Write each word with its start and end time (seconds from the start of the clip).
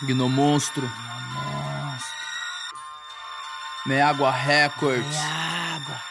Gnomonstro. 0.00 0.82
Monstro. 0.82 2.08
Meágua 3.84 4.30
Records. 4.30 5.16
Água. 5.16 6.08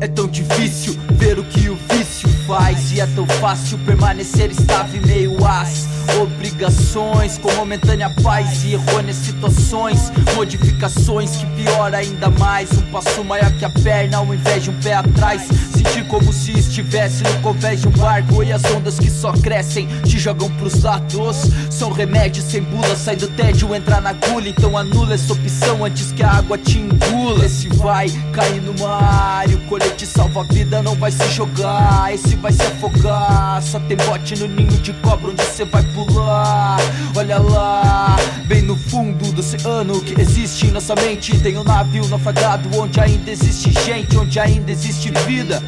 É 0.00 0.06
tão 0.06 0.28
difícil 0.28 0.96
ver 1.14 1.38
o 1.38 1.44
que 1.44 1.68
o 1.68 1.76
vício 1.76 2.28
faz 2.46 2.92
E 2.92 3.00
é 3.00 3.06
tão 3.08 3.26
fácil 3.26 3.78
permanecer 3.80 4.50
estável 4.50 5.02
e 5.02 5.06
meio 5.06 5.44
as 5.44 5.86
Obrigações 6.22 7.36
com 7.38 7.52
momentânea 7.52 8.10
paz 8.22 8.64
e 8.64 8.72
errôneas 8.72 9.16
situações 9.16 10.10
Modificações 10.34 11.36
que 11.36 11.46
piora 11.46 11.98
ainda 11.98 12.30
mais 12.30 12.72
Um 12.72 12.90
passo 12.90 13.22
maior 13.24 13.50
que 13.58 13.64
a 13.64 13.70
perna 13.70 14.18
ao 14.18 14.34
invés 14.34 14.64
de 14.64 14.70
um 14.70 14.80
pé 14.80 14.94
atrás 14.94 15.42
Sentir 15.72 16.06
como 16.06 16.29
se 16.40 16.52
estivesse 16.52 17.22
no 17.22 17.42
convés 17.42 17.82
de 17.82 17.88
um 17.88 17.90
barco 17.90 18.42
E 18.42 18.52
as 18.52 18.64
ondas 18.64 18.98
que 18.98 19.10
só 19.10 19.32
crescem 19.32 19.86
te 20.04 20.18
jogam 20.18 20.50
pros 20.56 20.82
lados 20.82 21.36
São 21.68 21.92
remédios 21.92 22.46
sem 22.46 22.62
bula, 22.62 22.96
sai 22.96 23.16
do 23.16 23.28
tédio, 23.28 23.74
entrar 23.74 24.00
na 24.00 24.10
agulha 24.10 24.48
Então 24.48 24.76
anula 24.76 25.14
essa 25.14 25.32
opção 25.32 25.84
antes 25.84 26.12
que 26.12 26.22
a 26.22 26.30
água 26.30 26.56
te 26.56 26.78
engula. 26.78 27.44
Esse 27.44 27.68
vai 27.68 28.08
cair 28.32 28.60
no 28.62 28.72
mar 28.78 29.48
e 29.50 29.54
o 29.54 29.60
colete 29.66 30.06
salva 30.06 30.40
a 30.40 30.44
vida 30.44 30.82
não 30.82 30.94
vai 30.94 31.10
se 31.10 31.28
jogar. 31.30 32.12
Esse 32.12 32.36
vai 32.36 32.52
se 32.52 32.62
afogar, 32.62 33.62
só 33.62 33.78
tem 33.80 33.96
bote 33.96 34.38
no 34.38 34.48
ninho 34.48 34.78
de 34.80 34.92
cobra 34.94 35.30
onde 35.30 35.42
cê 35.44 35.64
vai 35.64 35.82
pular. 35.94 36.78
Olha 37.16 37.38
lá, 37.38 38.16
bem 38.46 38.62
no 38.62 38.76
fundo 38.76 39.32
do 39.32 39.40
oceano 39.40 40.00
que 40.00 40.18
existe 40.20 40.66
em 40.66 40.70
nossa 40.70 40.94
mente. 40.94 41.38
Tem 41.40 41.56
um 41.58 41.64
navio 41.64 42.06
naufragado 42.08 42.68
onde 42.78 42.98
ainda 43.00 43.30
existe 43.30 43.72
gente, 43.84 44.16
onde 44.16 44.38
ainda 44.38 44.70
existe 44.70 45.10
vida 45.26 45.62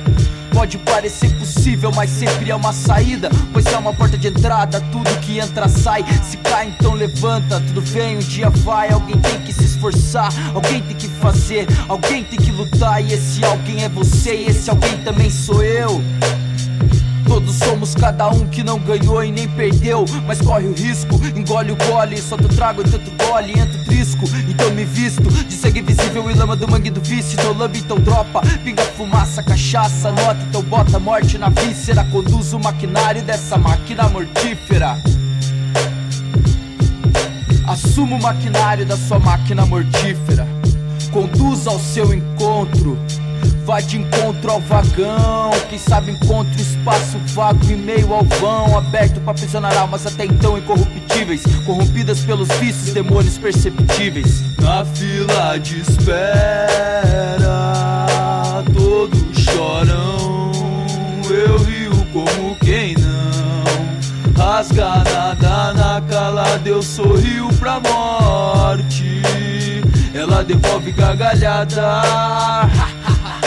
Pode 0.53 0.79
parecer 0.79 1.31
possível, 1.37 1.91
mas 1.95 2.11
sempre 2.11 2.51
é 2.51 2.55
uma 2.55 2.73
saída. 2.73 3.31
Pois 3.53 3.67
é 3.67 3.77
uma 3.77 3.93
porta 3.93 4.17
de 4.17 4.29
entrada, 4.29 4.81
tudo 4.93 5.11
que 5.21 5.39
entra 5.39 5.69
sai. 5.69 6.05
Se 6.23 6.37
cai, 6.37 6.69
então 6.69 6.93
levanta, 6.93 7.61
tudo 7.61 7.81
vem, 7.81 8.17
um 8.17 8.21
dia 8.21 8.51
vai. 8.51 8.91
Alguém 8.91 9.19
tem 9.19 9.41
que 9.41 9.53
se 9.53 9.65
esforçar, 9.65 10.33
alguém 10.55 10.81
tem 10.83 10.97
que 10.97 11.09
fazer, 11.09 11.67
alguém 11.89 12.23
tem 12.23 12.39
que 12.39 12.53
lutar. 12.53 13.03
E 13.03 13.13
esse 13.13 13.45
alguém 13.45 13.85
é 13.85 13.89
você, 13.89 14.35
e 14.35 14.47
esse 14.47 14.71
alguém 14.71 14.97
também 14.99 15.31
sou 15.31 15.63
eu. 15.63 16.03
Cada 18.03 18.31
um 18.31 18.49
que 18.49 18.65
não 18.65 18.81
ganhou 18.81 19.23
e 19.23 19.31
nem 19.31 19.47
perdeu 19.47 20.05
Mas 20.27 20.41
corre 20.41 20.67
o 20.67 20.75
risco, 20.75 21.21
engole 21.37 21.71
o 21.71 21.77
gole 21.77 22.21
Solta 22.21 22.47
o 22.47 22.49
trago 22.49 22.81
e 22.81 22.91
tanto 22.91 23.09
gole, 23.13 23.53
entra 23.53 23.81
o 23.81 23.85
trisco 23.85 24.25
Então 24.49 24.69
me 24.73 24.85
visto 24.85 25.23
de 25.23 25.55
sangue 25.55 25.83
visível 25.83 26.29
e 26.29 26.35
lama 26.35 26.57
do 26.57 26.69
mangue 26.69 26.91
do 26.91 27.01
vício 27.01 27.39
Então 27.39 27.57
lambe, 27.57 27.79
então 27.79 28.01
dropa, 28.01 28.41
pinga 28.65 28.83
fumaça, 28.83 29.41
cachaça 29.41 30.11
Nota, 30.11 30.41
então 30.49 30.63
bota 30.65 30.99
morte 30.99 31.39
na 31.39 31.49
víscera 31.49 32.05
Conduz 32.07 32.53
o 32.53 32.59
maquinário 32.59 33.23
dessa 33.23 33.57
máquina 33.57 34.09
mortífera. 34.09 35.01
Assuma 37.69 38.17
o 38.17 38.21
maquinário 38.21 38.85
da 38.85 38.97
sua 38.97 39.21
máquina 39.21 39.65
mortífera 39.65 40.45
Conduza 41.13 41.71
ao 41.71 41.79
seu 41.79 42.13
encontro 42.13 42.99
Vai 43.65 43.83
de 43.83 43.99
encontro 43.99 44.51
ao 44.51 44.61
vagão 44.61 45.51
Quem 45.69 45.79
sabe 45.79 46.11
encontra 46.11 46.61
espaço 46.61 47.19
vago 47.29 47.65
em 47.71 47.77
meio 47.77 48.13
ao 48.13 48.25
vão 48.25 48.77
Aberto 48.77 49.21
para 49.21 49.31
aprisionar 49.33 49.77
almas 49.77 50.07
até 50.07 50.25
então 50.25 50.59
incorruptíveis 50.59 51.43
Corrompidas 51.65 52.21
pelos 52.21 52.49
vícios, 52.59 52.93
demônios 52.93 53.39
perceptíveis. 53.39 54.43
Na 54.59 54.85
fila 54.85 55.59
de 55.59 55.81
espera 55.81 57.43
Todos 58.75 59.39
choram. 59.39 60.53
Eu 61.31 61.59
rio 61.59 62.07
como 62.13 62.57
quem 62.57 62.95
não. 62.95 64.43
Rasga 64.43 65.03
nada 65.05 65.73
na 65.73 66.01
calada 66.03 66.69
Eu 66.69 66.83
sorrio 66.83 67.49
pra 67.59 67.81
morte. 67.81 69.23
Ela 70.15 70.45
devolve 70.45 70.93
gargalhada 70.93 72.03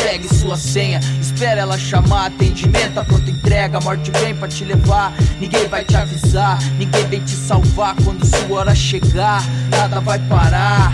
Pegue 0.06 0.32
sua 0.32 0.56
senha, 0.56 1.00
espera 1.20 1.62
ela 1.62 1.80
chamar 1.80 2.28
Atendimento, 2.28 3.00
a 3.00 3.04
pronta 3.04 3.28
entrega, 3.28 3.80
morte 3.80 4.12
vem 4.12 4.36
pra 4.36 4.48
te 4.48 4.64
levar. 4.64 5.12
Ninguém 5.40 5.68
vai 5.68 5.84
te 5.84 5.98
avisar, 5.98 6.62
ninguém 6.78 7.08
vem 7.08 7.24
te 7.24 7.32
salvar 7.32 7.96
Quando 8.04 8.24
sua 8.24 8.60
hora 8.60 8.76
chegar, 8.76 9.44
nada 9.72 10.00
vai 10.00 10.20
parar. 10.20 10.94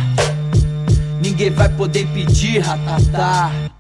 Ninguém 1.22 1.50
vai 1.50 1.68
poder 1.68 2.08
pedir, 2.14 2.60
ratatá 2.60 3.71